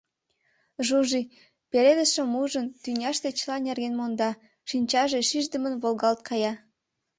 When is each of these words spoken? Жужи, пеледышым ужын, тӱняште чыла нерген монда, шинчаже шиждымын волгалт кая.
Жужи, 0.85 1.21
пеледышым 1.71 2.29
ужын, 2.43 2.65
тӱняште 2.81 3.29
чыла 3.37 3.57
нерген 3.67 3.93
монда, 3.99 4.31
шинчаже 4.69 5.19
шиждымын 5.29 5.75
волгалт 5.81 6.19
кая. 6.29 6.53